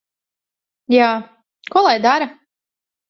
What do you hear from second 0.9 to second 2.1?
Jā. Ko lai